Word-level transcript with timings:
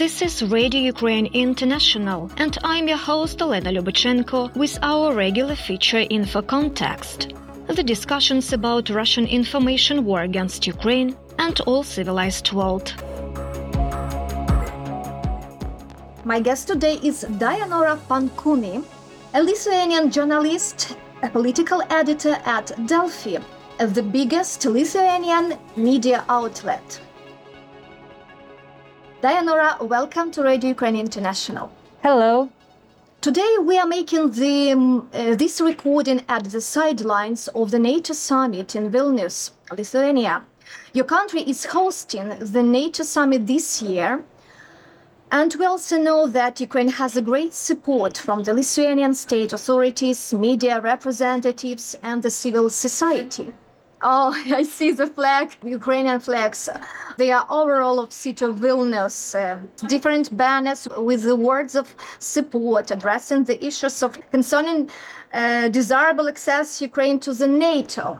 This 0.00 0.22
is 0.22 0.42
Radio 0.42 0.80
Ukraine 0.80 1.26
International, 1.34 2.30
and 2.38 2.56
I'm 2.64 2.88
your 2.88 2.96
host 2.96 3.42
Elena 3.42 3.70
Lubachenko 3.70 4.56
with 4.56 4.78
our 4.80 5.12
regular 5.12 5.54
feature 5.54 6.06
Info 6.08 6.40
Context. 6.40 7.34
The 7.66 7.82
discussions 7.82 8.54
about 8.54 8.88
Russian 8.88 9.26
information 9.26 10.06
war 10.06 10.22
against 10.22 10.66
Ukraine 10.66 11.14
and 11.38 11.60
all 11.66 11.82
civilized 11.82 12.50
world. 12.50 12.94
My 16.24 16.40
guest 16.40 16.68
today 16.68 16.96
is 17.02 17.26
Dainora 17.42 17.98
Pankūnė, 18.08 18.82
a 19.34 19.42
Lithuanian 19.42 20.10
journalist, 20.10 20.96
a 21.22 21.28
political 21.28 21.82
editor 21.90 22.40
at 22.46 22.68
Delfi, 22.88 23.36
the 23.76 24.02
biggest 24.02 24.64
Lithuanian 24.64 25.58
media 25.76 26.24
outlet. 26.30 27.02
Dainora, 29.22 29.78
welcome 29.86 30.30
to 30.30 30.42
Radio 30.42 30.70
Ukraine 30.70 30.96
International. 30.96 31.70
Hello. 32.02 32.48
Today 33.20 33.56
we 33.60 33.78
are 33.78 33.86
making 33.86 34.30
the, 34.30 34.72
uh, 34.72 35.34
this 35.34 35.60
recording 35.60 36.22
at 36.26 36.44
the 36.44 36.62
sidelines 36.62 37.46
of 37.48 37.70
the 37.70 37.78
NATO 37.78 38.14
summit 38.14 38.74
in 38.74 38.90
Vilnius, 38.90 39.50
Lithuania. 39.76 40.42
Your 40.94 41.04
country 41.04 41.42
is 41.42 41.66
hosting 41.66 42.30
the 42.40 42.62
NATO 42.62 43.02
summit 43.02 43.46
this 43.46 43.82
year, 43.82 44.24
and 45.30 45.54
we 45.58 45.66
also 45.66 45.98
know 45.98 46.26
that 46.26 46.58
Ukraine 46.58 46.88
has 46.88 47.14
a 47.14 47.20
great 47.20 47.52
support 47.52 48.16
from 48.16 48.44
the 48.44 48.54
Lithuanian 48.54 49.12
state 49.12 49.52
authorities, 49.52 50.32
media 50.32 50.80
representatives, 50.80 51.94
and 52.02 52.22
the 52.22 52.30
civil 52.30 52.70
society. 52.70 53.52
Oh, 54.02 54.34
I 54.54 54.62
see 54.62 54.92
the 54.92 55.06
flag, 55.06 55.56
Ukrainian 55.64 56.20
flags. 56.20 56.68
They 57.16 57.30
are 57.32 57.46
overall 57.50 58.00
of 58.00 58.12
city 58.12 58.44
of 58.44 58.56
Vilnius. 58.56 59.34
Uh, 59.34 59.58
different 59.86 60.34
banners 60.36 60.88
with 60.96 61.22
the 61.22 61.36
words 61.36 61.74
of 61.74 61.94
support 62.18 62.90
addressing 62.90 63.44
the 63.44 63.62
issues 63.64 64.02
of 64.02 64.18
concerning 64.30 64.90
uh, 65.32 65.68
desirable 65.68 66.28
access 66.28 66.80
Ukraine 66.80 67.20
to 67.20 67.34
the 67.34 67.46
NATO. 67.46 68.18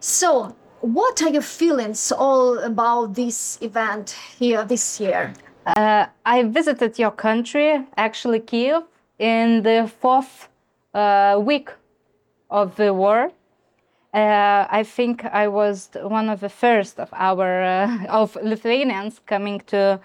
So, 0.00 0.54
what 0.80 1.22
are 1.22 1.30
your 1.30 1.42
feelings 1.42 2.12
all 2.12 2.58
about 2.58 3.14
this 3.14 3.58
event 3.62 4.14
here 4.38 4.64
this 4.64 5.00
year? 5.00 5.32
Uh, 5.66 6.06
I 6.26 6.42
visited 6.42 6.98
your 6.98 7.10
country, 7.10 7.82
actually 7.96 8.40
Kiev, 8.40 8.82
in 9.18 9.62
the 9.62 9.90
fourth 10.00 10.48
uh, 10.92 11.40
week 11.42 11.70
of 12.50 12.76
the 12.76 12.92
war. 12.92 13.32
Uh, 14.14 14.64
I 14.70 14.84
think 14.84 15.24
I 15.24 15.48
was 15.48 15.90
one 16.00 16.28
of 16.28 16.38
the 16.38 16.48
first 16.48 17.00
of 17.00 17.08
our 17.12 17.62
uh, 17.62 18.06
of 18.08 18.36
Lithuanians 18.36 19.20
coming 19.26 19.60
to 19.66 19.98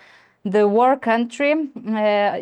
the 0.43 0.67
war 0.67 0.97
country, 0.97 1.69
uh, 1.87 2.39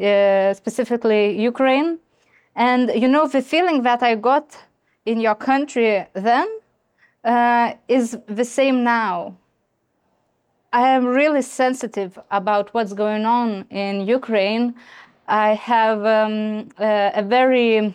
uh, 0.00 0.54
specifically 0.54 1.38
Ukraine. 1.38 1.98
And 2.56 2.90
you 2.94 3.08
know 3.08 3.26
the 3.26 3.42
feeling 3.42 3.82
that 3.82 4.02
I 4.02 4.14
got 4.14 4.56
in 5.04 5.20
your 5.20 5.34
country 5.34 6.06
then 6.14 6.48
uh, 7.22 7.74
is 7.86 8.16
the 8.26 8.44
same 8.44 8.82
now. 8.82 9.36
I 10.72 10.88
am 10.88 11.04
really 11.04 11.42
sensitive 11.42 12.18
about 12.30 12.72
what's 12.72 12.94
going 12.94 13.26
on 13.26 13.66
in 13.68 14.06
Ukraine. 14.06 14.74
I 15.28 15.54
have 15.54 15.98
um, 16.06 16.70
a 16.78 17.22
very 17.22 17.94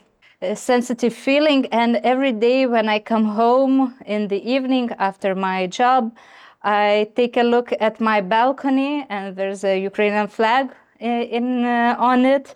sensitive 0.56 1.14
feeling. 1.14 1.66
And 1.68 1.98
every 1.98 2.32
day 2.32 2.66
when 2.66 2.88
I 2.90 3.00
come 3.00 3.26
home 3.26 3.96
in 4.06 4.28
the 4.28 4.42
evening 4.50 4.92
after 4.98 5.36
my 5.36 5.68
job, 5.68 6.16
I 6.64 7.12
take 7.16 7.38
a 7.38 7.44
look 7.44 7.72
at 7.80 8.00
my 8.00 8.22
balcony 8.22 9.06
and 9.10 9.36
there's 9.36 9.64
a 9.64 9.80
Ukrainian 9.80 10.28
flag 10.28 10.72
in, 11.00 11.66
uh, 11.66 11.96
on 11.98 12.26
it. 12.26 12.56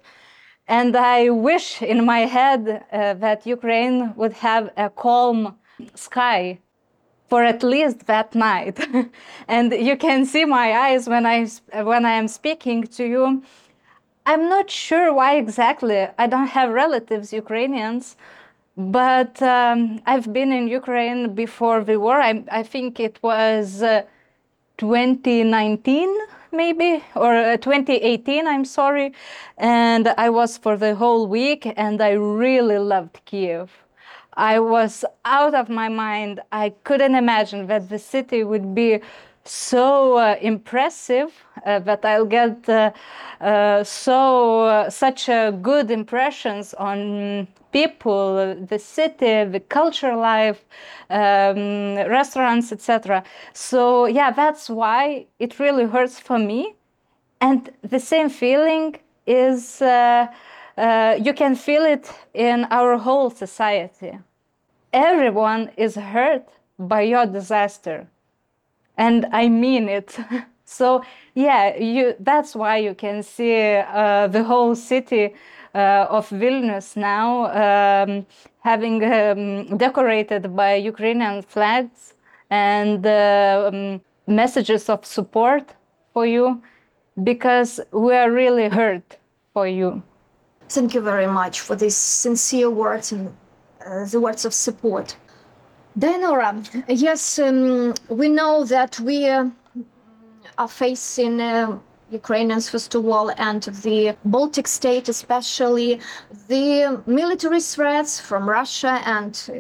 And 0.68 0.96
I 0.96 1.30
wish 1.30 1.82
in 1.82 2.06
my 2.06 2.22
head 2.22 2.86
uh, 2.92 3.14
that 3.16 3.46
Ukraine 3.46 4.14
would 4.16 4.34
have 4.34 4.72
a 4.78 4.90
calm 4.90 5.58
sky 5.94 6.60
for 7.30 7.44
at 7.44 7.64
least 7.64 8.06
that 8.08 8.36
night. 8.36 8.80
and 9.48 9.74
you 9.74 9.98
can 9.98 10.26
see 10.26 10.46
my 10.46 10.74
eyes 10.74 11.08
when 11.08 11.26
I, 11.26 11.48
when 11.84 12.06
I 12.06 12.12
am 12.12 12.28
speaking 12.28 12.84
to 12.84 13.04
you 13.06 13.44
I'm 14.26 14.48
not 14.48 14.70
sure 14.70 15.14
why 15.14 15.36
exactly. 15.36 16.08
I 16.18 16.28
don't 16.28 16.48
have 16.48 16.70
relatives 16.70 17.34
Ukrainians, 17.34 18.16
but 18.78 19.42
um, 19.42 20.02
I've 20.06 20.32
been 20.32 20.52
in 20.54 20.68
Ukraine 20.70 21.36
before 21.36 21.84
the 21.84 22.00
war. 22.00 22.22
I, 22.22 22.44
I 22.50 22.64
think 22.64 23.00
it 23.02 23.20
was 23.22 23.84
uh, 23.84 24.04
2019, 24.78 26.18
maybe, 26.54 27.04
or 27.16 27.36
uh, 27.36 27.58
2018, 27.58 28.48
I'm 28.48 28.64
sorry. 28.66 29.14
And 29.58 30.08
I 30.18 30.30
was 30.30 30.58
for 30.58 30.78
the 30.78 30.96
whole 30.96 31.28
week, 31.28 31.72
and 31.76 32.02
I 32.02 32.12
really 32.12 32.78
loved 32.78 33.20
Kiev. 33.26 33.72
I 34.36 34.60
was 34.60 35.04
out 35.26 35.54
of 35.54 35.70
my 35.70 35.90
mind. 35.90 36.40
I 36.52 36.70
couldn't 36.86 37.16
imagine 37.16 37.68
that 37.68 37.90
the 37.90 38.00
city 38.00 38.44
would 38.44 38.74
be 38.74 39.02
so 39.46 40.18
uh, 40.18 40.38
impressive 40.42 41.34
uh, 41.66 41.80
that 41.80 42.06
I'll 42.06 42.26
get 42.26 42.68
uh, 42.70 42.92
uh 43.42 43.84
so 43.84 44.64
uh, 44.64 44.90
such 44.90 45.28
good 45.62 45.92
impressions 45.92 46.74
on 46.76 47.48
people, 47.72 48.56
the 48.70 48.80
city, 48.80 49.44
the 49.46 49.60
culture 49.60 50.16
life, 50.16 50.64
um, 51.10 51.96
restaurants, 52.08 52.72
etc. 52.72 53.24
So 53.54 54.06
yeah, 54.06 54.32
that's 54.32 54.70
why 54.70 55.26
it 55.40 55.60
really 55.60 55.86
hurts 55.86 56.20
for 56.20 56.38
me, 56.38 56.76
and 57.42 57.70
the 57.82 58.00
same 58.00 58.30
feeling 58.30 58.96
is 59.26 59.82
uh, 59.82 60.28
you 61.20 61.34
can 61.34 61.56
feel 61.56 61.84
it 61.84 62.12
in 62.34 62.66
our 62.70 62.98
whole 62.98 63.30
society. 63.30 64.20
Everyone 64.94 65.72
is 65.76 65.96
hurt 65.96 66.48
by 66.78 67.02
your 67.02 67.26
disaster 67.26 68.08
and 68.98 69.26
I 69.32 69.50
mean 69.50 69.90
it. 69.90 70.18
so 70.66 71.04
yeah, 71.36 71.76
you. 71.78 72.16
That's 72.20 72.56
why 72.56 72.78
you 72.78 72.94
can 72.94 73.24
see 73.24 73.76
uh, 73.76 74.28
the 74.28 74.44
whole 74.44 74.76
city 74.76 75.34
uh, 75.76 76.08
of 76.10 76.30
Vilnius 76.30 76.96
now 76.96 77.46
um, 77.64 78.26
having 78.60 79.04
um, 79.04 79.78
decorated 79.78 80.56
by 80.56 80.76
Ukrainian 80.76 81.42
flags 81.42 82.14
and 82.50 83.06
uh, 83.06 83.72
um, 83.74 84.02
messages 84.28 84.90
of 84.90 85.06
support 85.06 85.74
for 86.14 86.26
you, 86.26 86.62
because 87.24 87.80
we 87.92 88.14
are 88.14 88.32
really 88.32 88.70
hurt 88.70 89.18
for 89.54 89.68
you. 89.68 90.04
Thank 90.70 90.94
you 90.94 91.02
very 91.02 91.28
much 91.28 91.60
for 91.62 91.76
these 91.76 91.96
sincere 91.96 92.70
words 92.70 93.12
and 93.12 93.36
uh, 93.86 94.06
the 94.06 94.20
words 94.20 94.46
of 94.46 94.54
support. 94.54 95.16
Dainora, 95.98 96.66
yes, 96.88 97.38
um, 97.38 97.94
we 98.10 98.28
know 98.28 98.64
that 98.64 99.00
we 99.00 99.28
uh, 99.30 99.46
are 100.58 100.68
facing 100.68 101.40
uh, 101.40 101.78
Ukrainians, 102.10 102.68
first 102.68 102.96
of 102.96 103.08
all, 103.08 103.30
and 103.38 103.62
the 103.84 104.16
Baltic 104.26 104.68
state, 104.68 105.08
especially 105.08 106.00
the 106.48 107.00
military 107.06 107.62
threats 107.62 108.20
from 108.20 108.50
Russia 108.50 109.02
and 109.06 109.34
uh, 109.50 109.54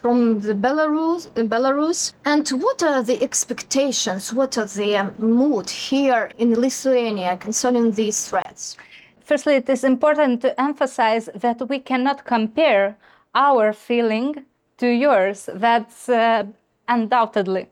from 0.00 0.40
the 0.40 0.54
Belarus, 0.54 1.26
Belarus. 1.48 2.12
And 2.24 2.48
what 2.50 2.84
are 2.84 3.02
the 3.02 3.20
expectations? 3.20 4.32
What 4.32 4.56
are 4.58 4.66
the 4.66 4.96
um, 4.98 5.14
mood 5.18 5.68
here 5.68 6.30
in 6.38 6.54
Lithuania 6.60 7.36
concerning 7.38 7.90
these 7.90 8.28
threats? 8.28 8.76
Firstly, 9.24 9.54
it 9.56 9.68
is 9.68 9.82
important 9.82 10.42
to 10.42 10.60
emphasize 10.60 11.28
that 11.34 11.68
we 11.68 11.80
cannot 11.80 12.24
compare 12.24 12.96
our 13.34 13.72
feeling 13.72 14.44
to 14.82 14.88
yours. 14.88 15.48
That's 15.54 16.08
uh, 16.08 16.44
undoubtedly. 16.88 17.64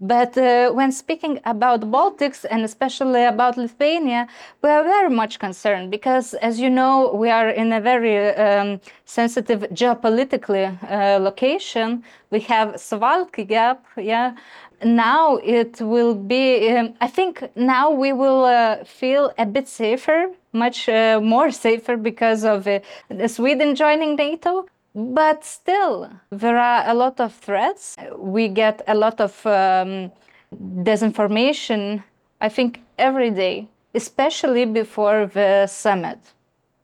But 0.00 0.36
uh, 0.38 0.72
when 0.72 0.90
speaking 0.92 1.38
about 1.44 1.80
Baltics 1.82 2.44
and 2.50 2.64
especially 2.64 3.24
about 3.24 3.56
Lithuania, 3.56 4.26
we 4.62 4.70
are 4.70 4.82
very 4.82 5.10
much 5.10 5.38
concerned 5.38 5.90
because, 5.90 6.34
as 6.48 6.58
you 6.58 6.70
know, 6.70 7.12
we 7.22 7.28
are 7.30 7.50
in 7.50 7.72
a 7.72 7.80
very 7.80 8.16
um, 8.34 8.80
sensitive 9.04 9.60
geopolitically 9.80 10.66
uh, 10.66 11.18
location. 11.28 12.02
We 12.30 12.40
have 12.52 12.68
Suwalki 12.88 13.46
Gap, 13.46 13.84
yeah. 13.96 14.34
Now 14.82 15.36
it 15.36 15.80
will 15.80 16.14
be, 16.14 16.46
um, 16.76 16.94
I 17.00 17.08
think 17.08 17.34
now 17.56 17.90
we 17.90 18.12
will 18.12 18.44
uh, 18.44 18.84
feel 18.84 19.32
a 19.38 19.46
bit 19.46 19.68
safer, 19.68 20.30
much 20.52 20.88
uh, 20.88 21.20
more 21.22 21.50
safer 21.64 21.96
because 21.96 22.44
of 22.44 22.66
uh, 22.66 22.80
Sweden 23.28 23.74
joining 23.74 24.16
NATO. 24.16 24.66
But 24.94 25.44
still, 25.44 26.10
there 26.30 26.56
are 26.56 26.88
a 26.88 26.94
lot 26.94 27.18
of 27.18 27.34
threats. 27.34 27.96
We 28.16 28.48
get 28.48 28.82
a 28.86 28.94
lot 28.94 29.20
of 29.20 29.44
um, 29.44 30.12
disinformation, 30.54 32.04
I 32.40 32.48
think, 32.48 32.80
every 32.96 33.30
day, 33.30 33.66
especially 33.92 34.64
before 34.66 35.26
the 35.26 35.66
summit. 35.66 36.18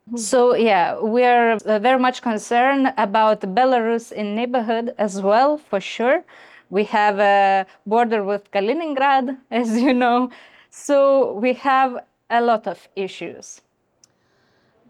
Mm-hmm. 0.09 0.17
So 0.17 0.57
yeah, 0.57 0.99
we 0.99 1.23
are 1.23 1.53
uh, 1.53 1.79
very 1.79 2.01
much 2.01 2.21
concerned 2.21 2.93
about 2.99 3.43
Belarus 3.43 4.11
in 4.11 4.35
neighborhood 4.35 4.93
as 4.99 5.23
well, 5.23 5.59
for 5.59 5.81
sure. 5.81 6.25
We 6.69 6.85
have 6.85 7.21
a 7.21 7.67
border 7.87 8.25
with 8.25 8.51
Kaliningrad, 8.51 9.37
as 9.53 9.81
you 9.81 9.95
know. 9.95 10.31
So 10.71 11.35
we 11.35 11.53
have 11.55 12.05
a 12.29 12.41
lot 12.41 12.67
of 12.67 12.89
issues. 12.97 13.61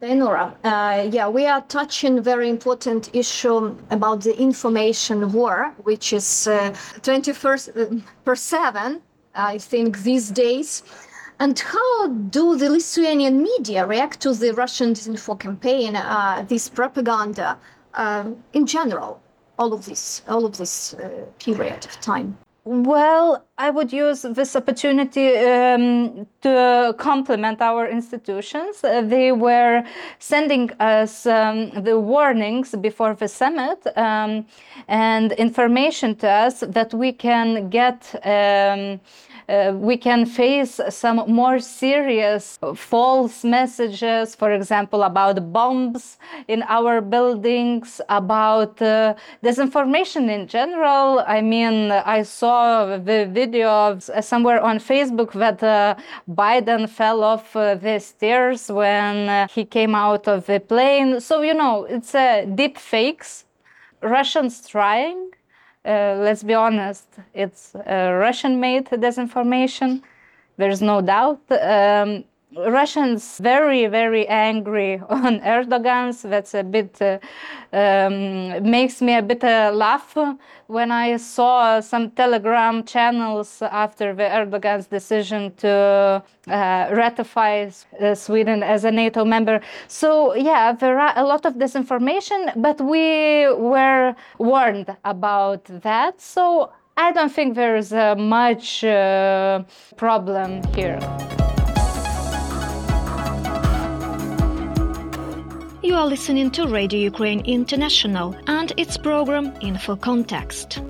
Dainora, 0.00 0.55
uh, 0.64 1.11
yeah, 1.11 1.29
we 1.29 1.44
are 1.47 1.61
touching 1.69 2.23
very 2.23 2.49
important 2.49 3.14
issue 3.14 3.76
about 3.91 4.23
the 4.23 4.35
information 4.41 5.31
war, 5.31 5.75
which 5.82 6.14
is 6.14 6.49
uh, 6.49 6.75
24 7.02 7.58
per 8.25 8.35
7, 8.35 9.02
I 9.35 9.58
think, 9.58 9.99
these 9.99 10.31
days. 10.31 10.82
And 11.38 11.58
how 11.58 12.06
do 12.06 12.56
the 12.56 12.70
Lithuanian 12.70 13.43
media 13.43 13.85
react 13.87 14.20
to 14.20 14.32
the 14.32 14.55
Russian 14.55 14.94
disinfo 14.94 15.38
campaign, 15.38 15.97
uh, 15.97 16.46
this 16.49 16.70
propaganda 16.70 17.58
uh, 17.93 18.25
in 18.55 18.67
general, 18.67 19.20
all 19.58 19.75
of 19.75 19.85
this, 19.85 20.23
all 20.29 20.46
of 20.46 20.56
this 20.56 20.94
uh, 20.94 21.26
period 21.38 21.85
of 21.85 22.00
time? 22.00 22.38
Well, 22.65 23.47
I 23.57 23.71
would 23.71 23.91
use 23.91 24.21
this 24.21 24.55
opportunity 24.55 25.35
um, 25.39 26.27
to 26.43 26.95
compliment 26.99 27.62
our 27.62 27.89
institutions. 27.89 28.85
Uh, 28.85 29.01
they 29.01 29.33
were 29.33 29.83
sending 30.19 30.71
us 30.79 31.25
um, 31.25 31.71
the 31.71 31.99
warnings 31.99 32.75
before 32.77 33.15
the 33.15 33.29
summit 33.29 33.87
um, 33.97 34.45
and 34.89 35.33
information 35.33 36.15
to 36.17 36.29
us 36.29 36.61
that 36.61 36.93
we 36.93 37.12
can 37.12 37.71
get 37.71 38.15
um, 38.27 39.01
uh, 39.50 39.73
we 39.73 39.97
can 39.97 40.25
face 40.25 40.81
some 40.88 41.17
more 41.26 41.58
serious 41.58 42.58
false 42.76 43.43
messages, 43.43 44.37
for 44.37 44.52
example, 44.52 45.02
about 45.02 45.52
bombs 45.52 46.19
in 46.47 46.62
our 46.69 47.00
buildings, 47.00 48.00
about 48.08 48.81
uh, 48.81 49.14
disinformation 49.43 50.31
in 50.31 50.47
general. 50.47 51.25
I 51.26 51.41
mean, 51.41 51.91
I 51.91 52.23
saw 52.23 52.97
the 52.97 53.29
video 53.31 53.69
of, 53.69 54.08
uh, 54.11 54.20
somewhere 54.20 54.61
on 54.61 54.79
Facebook 54.79 55.32
that 55.32 55.62
uh, 55.62 55.96
Biden 56.29 56.88
fell 56.88 57.25
off 57.25 57.56
uh, 57.56 57.75
the 57.75 57.99
stairs 57.99 58.70
when 58.70 59.49
he 59.49 59.64
came 59.64 59.94
out 59.94 60.29
of 60.29 60.46
the 60.46 60.61
plane. 60.61 61.20
So, 61.20 61.43
you 61.43 61.55
know, 61.55 61.85
it's 61.85 62.12
deep 62.55 62.79
fakes. 62.79 63.44
Russians 64.03 64.67
trying 64.67 65.32
let's 65.85 66.43
be 66.43 66.55
honest, 66.55 67.06
it's 67.35 67.75
Russian 67.87 68.61
made 68.61 68.87
disinformation. 68.87 70.03
There's 70.56 70.82
no 70.82 71.00
doubt. 71.00 71.41
Um, 71.50 72.25
Russians 72.56 73.38
very 73.38 73.87
very 73.87 74.26
angry 74.26 75.00
on 75.08 75.41
Erdogan's. 75.41 76.23
That's 76.23 76.55
a 76.55 76.62
bit 76.62 77.00
uh, 77.00 77.19
um, 77.73 78.69
makes 78.69 79.00
me 79.00 79.14
a 79.17 79.23
bit 79.23 79.44
uh, 79.44 79.70
laugh 79.73 80.17
when 80.67 80.91
I 80.91 81.17
saw 81.17 81.81
some 81.81 82.11
Telegram 82.11 82.85
channels 82.85 83.62
after 83.62 84.14
the 84.14 84.25
Erdogan's 84.25 84.87
decision 84.87 85.55
to 85.56 86.23
uh, 86.49 86.88
ratify 86.93 87.70
uh, 88.00 88.14
Sweden 88.14 88.62
as 88.62 88.85
a 88.85 88.91
NATO 88.91 89.25
member. 89.25 89.61
So 89.88 90.35
yeah, 90.35 90.73
there 90.73 90.99
are 90.99 91.12
a 91.17 91.25
lot 91.25 91.46
of 91.46 91.55
disinformation, 91.55 92.53
but 92.56 92.81
we 92.81 93.49
were 93.55 94.14
warned 94.38 94.96
about 95.05 95.64
that. 95.82 96.20
So 96.20 96.73
I 96.96 97.12
don't 97.12 97.32
think 97.32 97.55
there's 97.55 97.93
uh, 97.93 98.14
much 98.17 98.85
uh, 98.85 99.62
problem 99.96 100.62
here. 100.75 100.99
You 105.91 105.97
are 105.97 106.07
listening 106.07 106.53
to 106.53 106.69
Radio 106.69 107.01
Ukraine 107.01 107.41
International 107.41 108.37
and 108.47 108.73
its 108.77 108.97
program 108.97 109.53
Info 109.61 109.97
Context. 109.97 110.81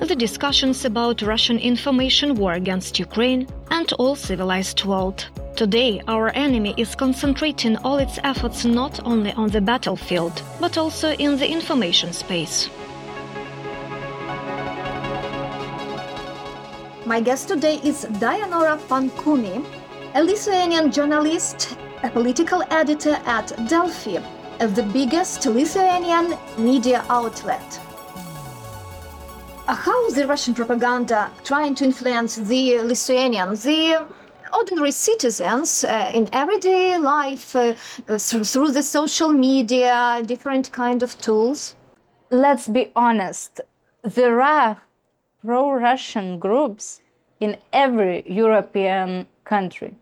The 0.00 0.16
discussions 0.16 0.84
about 0.84 1.22
Russian 1.22 1.56
information 1.56 2.34
war 2.34 2.54
against 2.54 2.98
Ukraine 2.98 3.46
and 3.70 3.92
all 3.92 4.16
civilized 4.16 4.84
world. 4.84 5.28
Today, 5.54 6.02
our 6.08 6.30
enemy 6.30 6.74
is 6.76 6.96
concentrating 6.96 7.76
all 7.84 7.98
its 7.98 8.18
efforts 8.24 8.64
not 8.64 8.98
only 9.06 9.32
on 9.34 9.50
the 9.50 9.60
battlefield, 9.60 10.42
but 10.58 10.76
also 10.76 11.12
in 11.12 11.38
the 11.38 11.48
information 11.48 12.12
space. 12.12 12.68
My 17.06 17.20
guest 17.20 17.46
today 17.46 17.76
is 17.84 18.04
Dainora 18.18 18.76
Pankūnė, 18.88 19.64
a 20.16 20.24
Lithuanian 20.24 20.90
journalist 20.90 21.76
a 22.02 22.10
political 22.10 22.62
editor 22.70 23.18
at 23.26 23.48
Delfi, 24.60 24.74
the 24.74 24.82
biggest 24.82 25.46
Lithuanian 25.46 26.36
media 26.58 27.04
outlet. 27.08 27.80
How 29.66 30.06
is 30.06 30.14
the 30.14 30.26
Russian 30.26 30.54
propaganda 30.54 31.30
trying 31.44 31.74
to 31.76 31.84
influence 31.84 32.36
the 32.36 32.80
Lithuanians, 32.82 33.62
the 33.62 34.06
ordinary 34.52 34.90
citizens 34.90 35.84
uh, 35.84 36.10
in 36.12 36.28
everyday 36.32 36.98
life 36.98 37.54
uh, 37.54 37.74
through, 38.18 38.44
through 38.44 38.72
the 38.72 38.82
social 38.82 39.28
media, 39.32 40.22
different 40.26 40.72
kind 40.72 41.02
of 41.02 41.16
tools? 41.18 41.76
Let's 42.30 42.68
be 42.68 42.90
honest, 42.96 43.60
there 44.02 44.40
are 44.40 44.82
pro-Russian 45.44 46.38
groups 46.38 47.00
in 47.38 47.56
every 47.72 48.24
European 48.26 49.26
country 49.44 49.94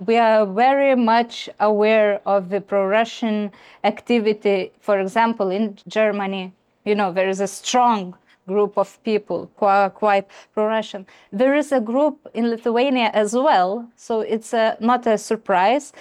we 0.00 0.16
are 0.16 0.44
very 0.44 0.94
much 0.94 1.48
aware 1.60 2.20
of 2.26 2.48
the 2.48 2.60
pro-Russian 2.60 3.52
activity. 3.84 4.72
For 4.80 4.98
example, 5.00 5.50
in 5.50 5.78
Germany, 5.86 6.52
you 6.84 6.94
know, 6.94 7.12
there 7.12 7.28
is 7.28 7.40
a 7.40 7.46
strong 7.46 8.16
group 8.46 8.76
of 8.76 9.02
people 9.04 9.50
who 9.56 9.66
are 9.66 9.88
quite 9.88 10.28
pro-Russian. 10.52 11.06
There 11.32 11.54
is 11.54 11.72
a 11.72 11.80
group 11.80 12.28
in 12.34 12.50
Lithuania 12.50 13.10
as 13.14 13.34
well, 13.34 13.88
so 13.96 14.20
it's 14.20 14.52
a, 14.52 14.76
not 14.80 15.06
a 15.06 15.16
surprise. 15.16 15.92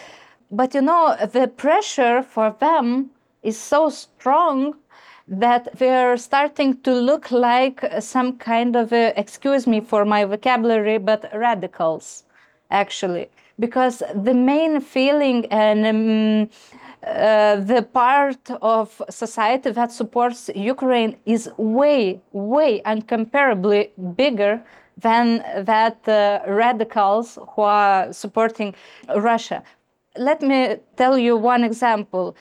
But 0.51 0.73
you 0.73 0.81
know, 0.81 1.15
the 1.31 1.47
pressure 1.47 2.21
for 2.21 2.55
them 2.59 3.11
is 3.43 3.59
so 3.59 3.89
strong 3.89 4.75
that 5.27 5.77
they're 5.77 6.17
starting 6.17 6.81
to 6.81 6.93
look 6.93 7.31
like 7.31 7.85
some 7.99 8.37
kind 8.37 8.75
of, 8.75 8.91
a, 8.91 9.17
excuse 9.17 9.65
me 9.65 9.79
for 9.79 10.03
my 10.03 10.25
vocabulary, 10.25 10.97
but 10.97 11.29
radicals, 11.33 12.23
actually 12.69 13.29
because 13.59 14.01
the 14.15 14.33
main 14.33 14.81
feeling 14.81 15.45
and 15.47 15.85
um, 15.85 16.49
uh, 17.05 17.57
the 17.57 17.81
part 17.81 18.49
of 18.61 19.01
society 19.09 19.71
that 19.71 19.91
supports 19.91 20.49
Ukraine 20.55 21.17
is 21.25 21.49
way, 21.57 22.21
way 22.31 22.81
incomparably 22.85 23.91
bigger 24.15 24.63
than 24.97 25.43
that 25.65 26.07
uh, 26.07 26.39
radicals 26.47 27.37
who 27.55 27.61
are 27.61 28.13
supporting 28.13 28.73
Russia. 29.15 29.63
Let 30.17 30.41
me 30.41 30.77
tell 30.95 31.17
you 31.17 31.35
one 31.35 31.63
example. 31.63 32.35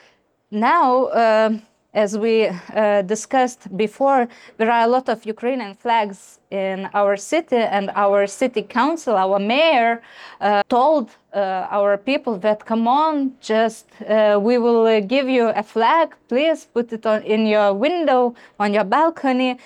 Now, 0.51 1.07
uh, 1.07 1.59
as 1.95 2.17
we 2.17 2.47
uh, 2.49 3.03
discussed 3.03 3.75
before, 3.77 4.27
there 4.57 4.71
are 4.71 4.85
a 4.85 4.87
lot 4.87 5.09
of 5.09 5.27
Ukrainian 5.27 5.75
flags 5.75 6.39
in 6.51 6.89
our 6.95 7.17
city, 7.17 7.57
and 7.57 7.91
our 7.95 8.27
city 8.27 8.63
council, 8.63 9.15
our 9.17 9.39
mayor, 9.39 10.03
uh, 10.41 10.63
told 10.69 11.11
uh, 11.35 11.67
our 11.71 11.97
people 11.97 12.39
that 12.39 12.65
come 12.65 12.89
on, 12.89 13.33
just 13.41 13.89
uh, 14.03 14.39
we 14.41 14.59
will 14.59 14.87
uh, 14.87 15.01
give 15.01 15.29
you 15.29 15.49
a 15.49 15.63
flag, 15.63 16.15
please 16.29 16.67
put 16.73 16.93
it 16.93 17.05
on 17.07 17.23
in 17.23 17.47
your 17.47 17.75
window, 17.75 18.35
on 18.59 18.73
your 18.73 18.85
balcony. 18.85 19.59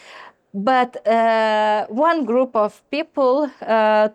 But 0.55 1.07
uh, 1.07 1.87
one 1.89 2.25
group 2.25 2.57
of 2.57 2.83
people 2.91 3.51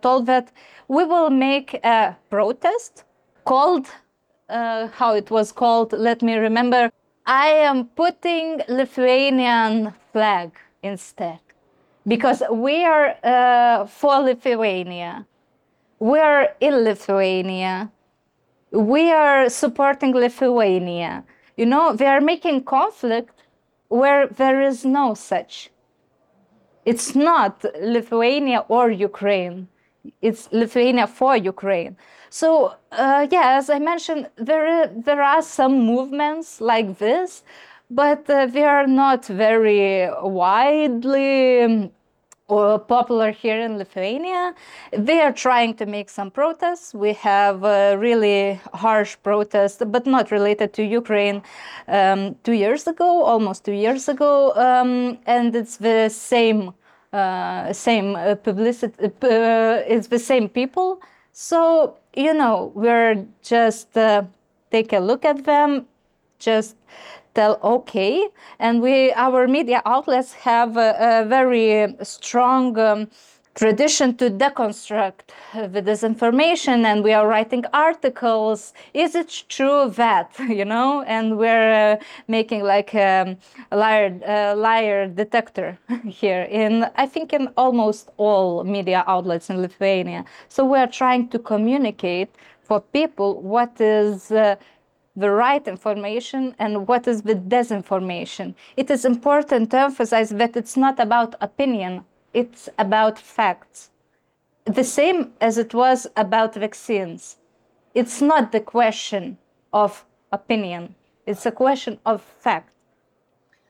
told 0.02 0.26
that 0.26 0.50
we 0.88 1.04
will 1.04 1.30
make 1.30 1.74
a 1.84 2.16
protest 2.30 3.04
called, 3.44 3.86
how 4.48 5.14
it 5.14 5.30
was 5.30 5.52
called, 5.52 5.92
let 5.92 6.20
me 6.20 6.34
remember, 6.34 6.90
I 7.24 7.48
am 7.48 7.86
putting 7.86 8.62
Lithuanian 8.68 9.94
flag 10.12 10.58
instead 10.82 11.38
because 12.06 12.42
we 12.50 12.84
are 12.84 13.14
uh, 13.22 13.86
for 13.86 14.18
Lithuania. 14.18 15.26
We 16.00 16.18
are 16.18 16.48
in 16.60 16.82
Lithuania. 16.82 17.92
We 18.72 19.12
are 19.12 19.48
supporting 19.48 20.12
Lithuania. 20.14 21.24
You 21.56 21.66
know, 21.66 21.94
they 21.94 22.06
are 22.06 22.20
making 22.20 22.64
conflict 22.64 23.44
where 23.88 24.26
there 24.26 24.60
is 24.60 24.84
no 24.84 25.14
such. 25.14 25.70
It's 26.84 27.14
not 27.14 27.64
Lithuania 27.80 28.64
or 28.68 28.90
Ukraine. 28.90 29.68
It's 30.20 30.48
Lithuania 30.52 31.06
for 31.06 31.36
Ukraine. 31.36 31.96
So 32.30 32.74
uh, 32.92 33.26
yeah, 33.30 33.56
as 33.58 33.68
I 33.70 33.78
mentioned, 33.78 34.28
there 34.36 34.86
there 34.86 35.22
are 35.22 35.42
some 35.42 35.80
movements 35.80 36.60
like 36.60 36.98
this, 36.98 37.44
but 37.90 38.28
uh, 38.30 38.46
they 38.46 38.64
are 38.64 38.86
not 38.86 39.26
very 39.26 40.08
widely 40.22 41.62
um, 41.62 41.90
popular 42.48 43.30
here 43.30 43.60
in 43.60 43.78
Lithuania. 43.78 44.54
They 44.92 45.20
are 45.20 45.32
trying 45.32 45.74
to 45.74 45.86
make 45.86 46.10
some 46.10 46.30
protests. 46.30 46.94
We 46.94 47.14
have 47.14 47.64
a 47.64 47.96
really 47.96 48.60
harsh 48.74 49.16
protest, 49.22 49.82
but 49.90 50.06
not 50.06 50.30
related 50.30 50.72
to 50.74 50.82
Ukraine, 50.82 51.42
um, 51.88 52.36
two 52.44 52.52
years 52.52 52.86
ago, 52.86 53.24
almost 53.24 53.64
two 53.64 53.72
years 53.72 54.08
ago, 54.08 54.52
um, 54.56 55.18
and 55.26 55.54
it's 55.54 55.76
the 55.76 56.08
same 56.08 56.68
uh, 56.68 56.72
same 57.72 58.16
uh, 58.16 58.34
publicity. 58.36 59.04
Uh, 59.22 59.82
it's 59.86 60.08
the 60.08 60.18
same 60.18 60.48
people 60.48 61.00
So, 61.32 61.96
you 62.14 62.34
know, 62.34 62.72
we're 62.74 63.26
just 63.42 63.96
uh, 63.96 64.24
take 64.70 64.92
a 64.92 64.98
look 65.00 65.24
at 65.24 65.44
them, 65.44 65.86
just 66.38 66.76
tell 67.34 67.58
okay. 67.62 68.28
And 68.58 68.82
we, 68.82 69.12
our 69.12 69.48
media 69.48 69.80
outlets 69.86 70.34
have 70.34 70.76
a, 70.76 71.22
a 71.22 71.24
very 71.24 71.94
strong 72.02 72.78
um, 72.78 73.08
tradition 73.54 74.16
to 74.16 74.30
deconstruct 74.30 75.30
the 75.52 75.82
disinformation 75.82 76.84
and 76.84 77.04
we 77.04 77.12
are 77.12 77.26
writing 77.28 77.64
articles 77.72 78.72
is 78.94 79.14
it 79.14 79.44
true 79.48 79.90
that 79.90 80.30
you 80.48 80.64
know 80.64 81.02
and 81.02 81.36
we're 81.36 81.92
uh, 81.92 81.96
making 82.28 82.62
like 82.62 82.94
um, 82.94 83.36
a 83.70 83.76
liar, 83.76 84.18
uh, 84.26 84.56
liar 84.56 85.06
detector 85.06 85.78
here 86.06 86.42
in 86.50 86.86
i 86.96 87.04
think 87.04 87.32
in 87.32 87.48
almost 87.56 88.10
all 88.16 88.64
media 88.64 89.04
outlets 89.06 89.50
in 89.50 89.60
lithuania 89.60 90.24
so 90.48 90.64
we're 90.64 90.86
trying 90.86 91.28
to 91.28 91.38
communicate 91.38 92.30
for 92.62 92.80
people 92.80 93.42
what 93.42 93.78
is 93.80 94.30
uh, 94.30 94.56
the 95.14 95.30
right 95.30 95.68
information 95.68 96.54
and 96.58 96.88
what 96.88 97.06
is 97.06 97.20
the 97.20 97.34
disinformation. 97.34 98.54
It 98.78 98.90
is 98.90 99.04
important 99.04 99.70
to 99.72 99.80
emphasize 99.80 100.30
that 100.30 100.56
it's 100.56 100.74
not 100.74 100.98
about 100.98 101.34
opinion 101.42 102.04
it's 102.34 102.68
about 102.78 103.18
facts. 103.18 103.90
The 104.64 104.84
same 104.84 105.32
as 105.40 105.58
it 105.58 105.74
was 105.74 106.06
about 106.16 106.54
vaccines. 106.54 107.36
It's 107.94 108.22
not 108.22 108.52
the 108.52 108.60
question 108.60 109.38
of 109.72 110.04
opinion, 110.30 110.94
it's 111.26 111.46
a 111.46 111.52
question 111.52 111.98
of 112.06 112.22
fact. 112.22 112.72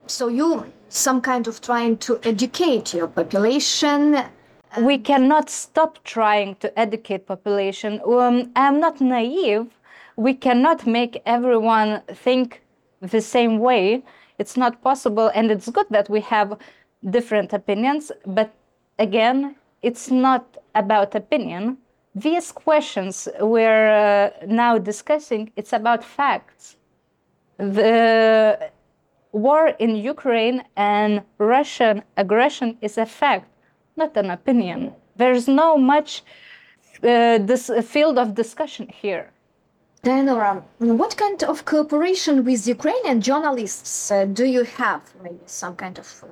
So 0.07 0.29
you 0.29 0.67
some 0.89 1.21
kind 1.21 1.47
of 1.49 1.61
trying 1.61 1.97
to 1.99 2.21
educate 2.23 2.93
your 2.93 3.07
population. 3.07 4.23
We 4.81 4.99
cannot 4.99 5.49
stop 5.49 6.03
trying 6.05 6.57
to 6.57 6.79
educate 6.79 7.27
population. 7.27 8.01
Um, 8.07 8.53
I'm 8.57 8.81
not 8.81 9.01
naive. 9.01 9.67
We 10.17 10.35
cannot 10.35 10.87
make 10.87 11.23
everyone 11.25 12.03
think 12.09 12.63
the 13.01 13.21
same 13.21 13.59
way. 13.59 14.03
It's 14.39 14.57
not 14.57 14.83
possible, 14.83 15.31
and 15.35 15.51
it's 15.51 15.69
good 15.71 15.87
that 15.91 16.11
we 16.11 16.21
have 16.21 16.59
different 17.11 17.53
opinions, 17.53 18.13
but 18.27 18.53
again, 18.99 19.57
it's 19.83 20.11
not 20.11 20.57
about 20.75 21.15
opinion. 21.15 21.79
These 22.15 22.53
questions 22.53 23.29
we're 23.41 23.89
uh, 23.89 24.31
now 24.47 24.79
discussing, 24.79 25.51
it's 25.57 25.73
about 25.73 26.05
facts. 26.05 26.77
The 27.59 28.71
war 29.33 29.69
in 29.79 29.97
Ukraine 29.97 30.65
and 30.77 31.23
Russian 31.39 32.03
aggression 32.17 32.77
is 32.81 32.99
a 32.99 33.07
fact, 33.07 33.49
not 33.97 34.17
an 34.17 34.31
opinion. 34.31 34.95
There's 35.17 35.49
no 35.49 35.79
much 35.79 36.23
uh, 37.03 37.39
this 37.39 37.71
field 37.85 38.19
of 38.19 38.35
discussion 38.35 38.89
here. 38.89 39.31
Diana, 40.03 40.63
what 40.79 41.17
kind 41.17 41.43
of 41.45 41.65
cooperation 41.65 42.45
with 42.45 42.67
Ukrainian 42.67 43.21
journalists 43.21 44.11
uh, 44.11 44.25
do 44.25 44.45
you 44.45 44.65
have? 44.65 45.03
Maybe 45.23 45.39
some 45.47 45.77
kind 45.77 45.97
of 45.99 46.25
uh, 46.25 46.27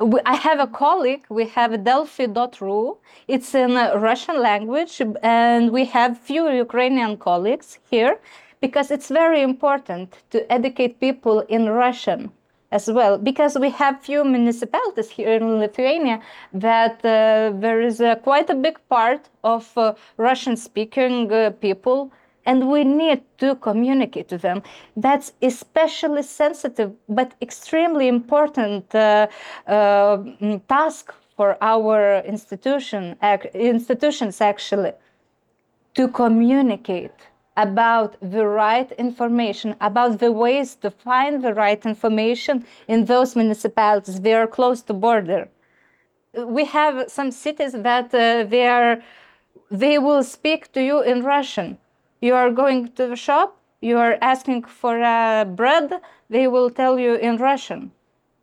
I 0.00 0.36
have 0.36 0.60
a 0.60 0.66
colleague, 0.66 1.26
we 1.28 1.46
have 1.48 1.72
Delfi.ru. 1.72 2.96
It's 3.28 3.54
in 3.54 3.74
Russian 3.74 4.40
language, 4.40 5.02
and 5.22 5.70
we 5.70 5.84
have 5.86 6.18
few 6.18 6.48
Ukrainian 6.48 7.18
colleagues 7.18 7.78
here 7.90 8.18
because 8.62 8.90
it's 8.90 9.08
very 9.08 9.42
important 9.42 10.16
to 10.30 10.50
educate 10.50 11.00
people 11.00 11.40
in 11.40 11.68
Russian 11.68 12.32
as 12.72 12.90
well 12.90 13.18
because 13.18 13.58
we 13.58 13.70
have 13.70 14.00
few 14.00 14.24
municipalities 14.24 15.10
here 15.10 15.32
in 15.32 15.58
Lithuania 15.58 16.20
that 16.54 17.04
uh, 17.04 17.52
there 17.58 17.80
is 17.80 18.00
a, 18.00 18.16
quite 18.16 18.48
a 18.48 18.54
big 18.54 18.78
part 18.88 19.28
of 19.44 19.70
uh, 19.76 19.94
Russian 20.16 20.56
speaking 20.56 21.32
uh, 21.32 21.50
people 21.60 22.12
and 22.46 22.70
we 22.70 22.84
need 22.84 23.22
to 23.38 23.54
communicate 23.56 24.28
to 24.28 24.38
them. 24.38 24.62
That's 24.96 25.32
especially 25.42 26.22
sensitive 26.22 26.92
but 27.08 27.34
extremely 27.40 28.08
important 28.08 28.94
uh, 28.94 29.26
uh, 29.66 30.22
task 30.68 31.12
for 31.36 31.56
our 31.60 32.20
institution, 32.20 33.16
institutions 33.54 34.40
actually 34.40 34.92
to 35.94 36.08
communicate 36.08 37.12
about 37.56 38.16
the 38.20 38.46
right 38.46 38.90
information, 38.92 39.74
about 39.80 40.18
the 40.18 40.32
ways 40.32 40.76
to 40.76 40.90
find 40.90 41.42
the 41.42 41.52
right 41.52 41.84
information 41.84 42.64
in 42.88 43.04
those 43.04 43.36
municipalities. 43.36 44.20
They 44.20 44.34
are 44.34 44.46
close 44.46 44.82
to 44.82 44.94
border. 44.94 45.48
We 46.34 46.64
have 46.66 47.10
some 47.10 47.30
cities 47.30 47.72
that 47.72 48.14
uh, 48.14 48.44
they 48.44 48.66
are, 48.66 49.02
they 49.70 49.98
will 49.98 50.22
speak 50.22 50.72
to 50.72 50.82
you 50.82 51.02
in 51.02 51.24
Russian 51.24 51.78
you 52.20 52.34
are 52.34 52.50
going 52.50 52.92
to 52.92 53.06
the 53.06 53.16
shop, 53.16 53.56
you 53.80 53.96
are 53.98 54.18
asking 54.20 54.64
for 54.64 55.02
uh, 55.02 55.44
bread, 55.44 56.00
they 56.28 56.46
will 56.46 56.70
tell 56.70 56.98
you 56.98 57.14
in 57.14 57.36
Russian. 57.36 57.92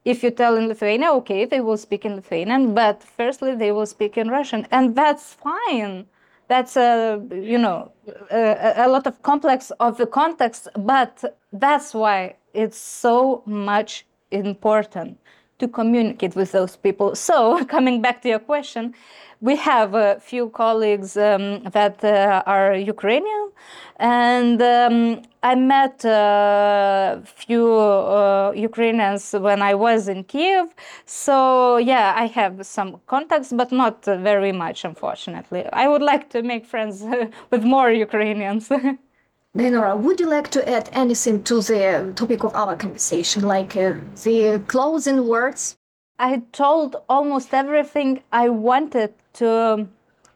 If 0.03 0.23
you 0.23 0.31
tell 0.31 0.55
in 0.55 0.67
Lithuania, 0.67 1.11
okay, 1.13 1.45
they 1.45 1.59
will 1.59 1.77
speak 1.77 2.05
in 2.05 2.15
Lithuanian, 2.15 2.73
but 2.73 3.03
firstly 3.03 3.55
they 3.55 3.71
will 3.71 3.85
speak 3.85 4.17
in 4.17 4.29
Russian, 4.29 4.65
and 4.71 4.95
that's 4.95 5.33
fine. 5.33 6.05
That's 6.47 6.77
a 6.77 7.21
you 7.29 7.57
know 7.57 7.91
a, 8.31 8.85
a 8.85 8.87
lot 8.87 9.05
of 9.05 9.21
complex 9.21 9.69
of 9.81 9.97
the 9.97 10.07
context, 10.07 10.69
but 10.77 11.37
that's 11.51 11.93
why 11.93 12.37
it's 12.53 12.77
so 12.77 13.43
much 13.45 14.05
important 14.31 15.19
to 15.59 15.67
communicate 15.67 16.35
with 16.35 16.51
those 16.51 16.75
people. 16.75 17.15
So 17.15 17.63
coming 17.75 18.01
back 18.01 18.21
to 18.23 18.29
your 18.29 18.39
question, 18.39 18.93
we 19.39 19.55
have 19.55 19.93
a 19.93 20.19
few 20.19 20.49
colleagues 20.49 21.15
um, 21.15 21.61
that 21.63 22.03
uh, 22.03 22.41
are 22.47 22.73
Ukrainian, 22.73 23.51
and 23.97 24.59
um, 24.61 25.21
I 25.43 25.53
met 25.53 26.03
a 26.05 26.09
uh, 26.09 27.21
few 27.25 27.75
uh, 27.75 28.51
Ukrainians 28.55 29.35
when 29.39 29.61
I 29.61 29.75
was 29.75 30.07
in 30.07 30.23
Kiev. 30.23 30.73
So 31.05 31.77
yeah, 31.77 32.15
I 32.17 32.25
have 32.27 32.65
some 32.65 32.99
contacts, 33.05 33.53
but 33.53 33.71
not 33.71 34.03
very 34.05 34.51
much, 34.51 34.83
unfortunately. 34.83 35.65
I 35.71 35.87
would 35.87 36.01
like 36.01 36.29
to 36.31 36.41
make 36.41 36.65
friends 36.65 37.05
with 37.51 37.63
more 37.63 37.91
Ukrainians. 37.91 38.71
Lenora, 39.55 39.95
would 39.95 40.19
you 40.19 40.27
like 40.29 40.49
to 40.51 40.69
add 40.69 40.89
anything 40.91 41.43
to 41.43 41.61
the 41.61 42.13
topic 42.15 42.43
of 42.43 42.53
our 42.53 42.75
conversation, 42.75 43.43
like 43.43 43.75
uh, 43.75 43.93
the 44.23 44.61
closing 44.67 45.27
words? 45.27 45.77
I 46.19 46.43
told 46.51 46.97
almost 47.09 47.53
everything 47.53 48.21
I 48.31 48.49
wanted 48.49 49.13
to 49.33 49.87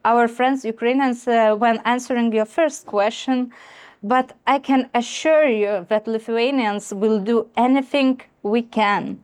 our 0.03 0.27
friends 0.27 0.65
Ukrainians 0.65 1.27
uh, 1.27 1.55
when 1.55 1.79
answering 1.85 2.33
your 2.33 2.45
first 2.45 2.87
question, 2.87 3.51
but 4.01 4.33
I 4.47 4.57
can 4.57 4.89
assure 4.95 5.47
you 5.47 5.85
that 5.89 6.07
Lithuanians 6.07 6.93
will 6.93 7.19
do 7.19 7.47
anything 7.55 8.21
we 8.41 8.63
can 8.63 9.23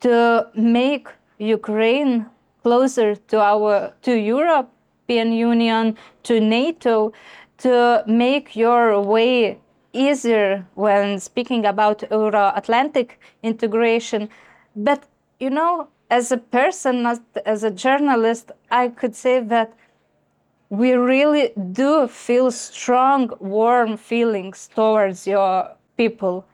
to 0.00 0.48
make 0.54 1.08
Ukraine 1.38 2.26
closer 2.64 3.14
to 3.14 3.40
our 3.40 3.92
to 4.02 4.12
European 4.14 5.32
Union, 5.32 5.96
to 6.24 6.40
NATO, 6.40 7.12
to 7.58 8.04
make 8.06 8.56
your 8.56 9.00
way 9.00 9.58
easier 9.92 10.66
when 10.74 11.18
speaking 11.18 11.66
about 11.66 12.04
Euro-Atlantic 12.10 13.20
integration. 13.42 14.28
But 14.76 15.04
you 15.40 15.50
know, 15.50 15.88
as 16.10 16.32
a 16.32 16.38
person, 16.38 17.02
not 17.02 17.20
as 17.44 17.64
a 17.64 17.70
journalist, 17.70 18.52
I 18.70 18.88
could 18.88 19.14
say 19.14 19.40
that 19.40 19.72
we 20.70 20.92
really 20.92 21.52
do 21.72 22.08
feel 22.08 22.50
strong, 22.50 23.30
warm 23.40 23.96
feelings 23.96 24.68
towards 24.74 25.26
your 25.26 25.70
people, 25.96 26.46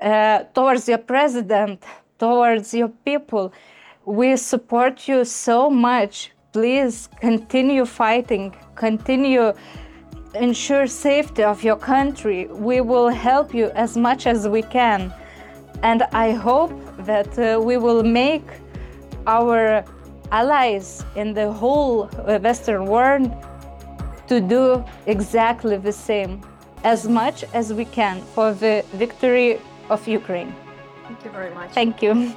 uh, 0.00 0.44
towards 0.54 0.88
your 0.88 0.98
president, 0.98 1.82
towards 2.18 2.74
your 2.74 2.88
people. 2.88 3.52
We 4.04 4.36
support 4.36 5.08
you 5.08 5.24
so 5.24 5.70
much. 5.70 6.32
Please 6.52 7.08
continue 7.20 7.86
fighting, 7.86 8.54
continue 8.74 9.54
ensure 10.34 10.86
safety 10.86 11.42
of 11.42 11.62
your 11.62 11.76
country. 11.76 12.46
We 12.46 12.80
will 12.80 13.08
help 13.08 13.54
you 13.54 13.70
as 13.74 13.96
much 13.96 14.26
as 14.26 14.48
we 14.48 14.62
can. 14.62 15.12
And 15.82 16.02
I 16.12 16.32
hope 16.32 16.72
that 16.98 17.38
uh, 17.38 17.60
we 17.60 17.76
will 17.76 18.02
make 18.02 18.46
our 19.26 19.84
allies 20.30 21.04
in 21.16 21.34
the 21.34 21.52
whole 21.52 22.04
uh, 22.04 22.38
Western 22.38 22.86
world 22.86 23.30
to 24.28 24.40
do 24.40 24.84
exactly 25.06 25.76
the 25.76 25.92
same 25.92 26.40
as 26.84 27.08
much 27.08 27.44
as 27.52 27.72
we 27.72 27.84
can 27.84 28.20
for 28.34 28.52
the 28.52 28.84
victory 28.92 29.60
of 29.90 30.06
Ukraine. 30.08 30.54
Thank 31.06 31.24
you 31.24 31.30
very 31.30 31.54
much. 31.54 31.70
Thank 31.72 32.02
you. 32.02 32.32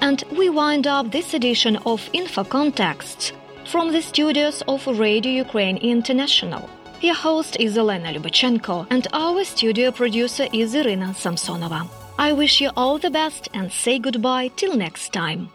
And 0.00 0.22
we 0.36 0.50
wind 0.50 0.86
up 0.86 1.12
this 1.12 1.32
edition 1.32 1.76
of 1.86 2.10
Info 2.12 2.44
Context 2.44 3.32
from 3.66 3.92
the 3.92 4.02
studios 4.02 4.62
of 4.68 4.86
Radio 4.86 5.32
Ukraine 5.32 5.76
International. 5.78 6.68
Your 7.00 7.14
host 7.14 7.56
is 7.58 7.76
Elena 7.76 8.12
Lubachenko, 8.12 8.86
and 8.90 9.06
our 9.12 9.44
studio 9.44 9.90
producer 9.90 10.46
is 10.52 10.74
Irina 10.74 11.14
Samsonova. 11.16 11.88
I 12.18 12.32
wish 12.32 12.60
you 12.60 12.70
all 12.76 12.98
the 12.98 13.10
best 13.10 13.48
and 13.54 13.72
say 13.72 13.98
goodbye 13.98 14.48
till 14.56 14.76
next 14.76 15.12
time. 15.12 15.50